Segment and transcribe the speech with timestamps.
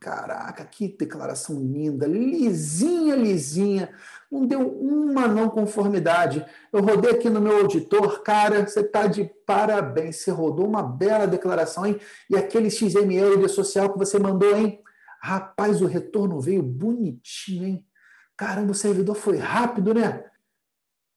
[0.00, 3.90] Caraca, que declaração linda, lisinha, lisinha.
[4.30, 6.44] Não deu uma não conformidade.
[6.72, 10.16] Eu rodei aqui no meu auditor, cara, você está de parabéns.
[10.16, 11.98] Você rodou uma bela declaração, hein?
[12.28, 14.82] E aquele XML de social que você mandou, hein?
[15.20, 17.86] Rapaz, o retorno veio bonitinho, hein?
[18.36, 20.24] Caramba, o servidor foi rápido, né?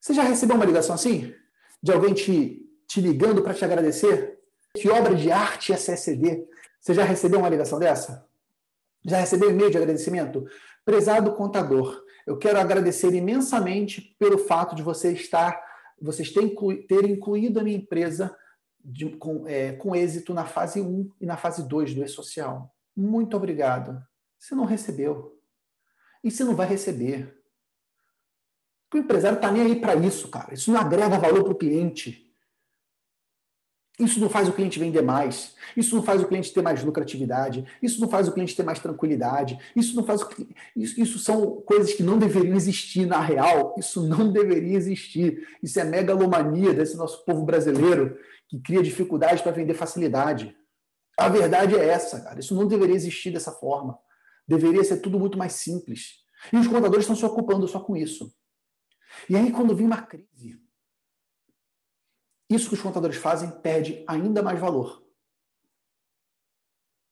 [0.00, 1.34] Você já recebeu uma ligação assim?
[1.82, 4.38] De alguém te, te ligando para te agradecer?
[4.74, 6.48] Que obra de arte é CSD?
[6.80, 8.26] Você já recebeu uma ligação dessa?
[9.04, 10.46] Já recebeu e-mail de agradecimento?
[10.84, 15.60] Prezado contador, eu quero agradecer imensamente pelo fato de você estar,
[16.00, 16.54] vocês terem,
[16.86, 18.34] ter incluído a minha empresa
[18.84, 22.72] de, com, é, com êxito na fase 1 e na fase 2 do E-Social.
[22.96, 24.00] Muito obrigado.
[24.38, 25.38] Você não recebeu.
[26.22, 27.42] E você não vai receber.
[28.92, 30.52] O empresário está nem aí para isso, cara.
[30.52, 32.31] Isso não agrega valor para o cliente.
[33.98, 35.54] Isso não faz o cliente vender mais.
[35.76, 37.64] Isso não faz o cliente ter mais lucratividade.
[37.82, 39.58] Isso não faz o cliente ter mais tranquilidade.
[39.76, 40.28] Isso não faz o...
[40.74, 43.74] isso, isso são coisas que não deveriam existir na real.
[43.78, 45.46] Isso não deveria existir.
[45.62, 48.18] Isso é megalomania desse nosso povo brasileiro
[48.48, 50.56] que cria dificuldade para vender facilidade.
[51.18, 52.40] A verdade é essa, cara.
[52.40, 53.98] Isso não deveria existir dessa forma.
[54.48, 56.22] Deveria ser tudo muito mais simples.
[56.50, 58.34] E os contadores estão se ocupando só com isso.
[59.28, 60.58] E aí, quando vem uma crise,
[62.54, 65.02] isso que os contadores fazem perde ainda mais valor.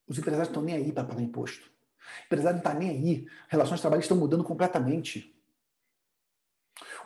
[0.06, 1.70] Os empresários estão nem aí para pagar imposto.
[2.22, 3.26] O empresário não está nem aí.
[3.48, 5.36] Relações de trabalho estão mudando completamente.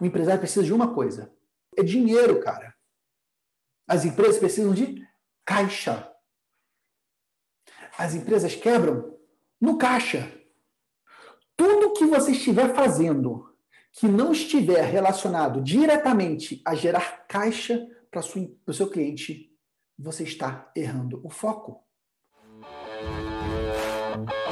[0.01, 1.33] O empresário precisa de uma coisa:
[1.77, 2.75] é dinheiro, cara.
[3.87, 5.07] As empresas precisam de
[5.45, 6.11] caixa.
[7.99, 9.19] As empresas quebram
[9.61, 10.33] no caixa.
[11.57, 13.55] Tudo que você estiver fazendo
[13.93, 17.87] que não estiver relacionado diretamente a gerar caixa
[18.23, 19.51] para o seu cliente,
[19.99, 21.83] você está errando o foco.